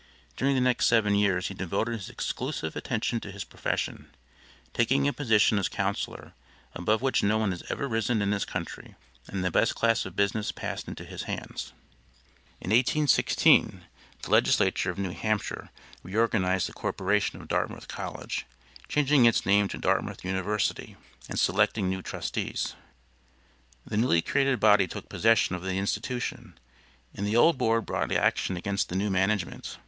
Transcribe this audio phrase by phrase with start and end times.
[0.35, 4.09] During the next seven years he devoted his exclusive attention to his profession,
[4.73, 6.33] taking a position as counsellor,
[6.73, 8.95] above which no one has ever risen in this country,
[9.27, 11.71] and the best class of business passed into his hands.
[12.59, 13.83] In 1816
[14.23, 15.69] the legislature of New Hampshire
[16.01, 18.47] reorganized the corporation of Dartmouth College,
[18.89, 20.95] changing its name to Dartmouth University,
[21.29, 22.73] and selecting new trustees.
[23.85, 26.57] The newly created body took possession of the institution,
[27.13, 29.77] and the old board brought action against the new management.